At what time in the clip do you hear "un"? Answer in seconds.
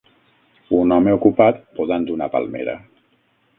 0.77-0.93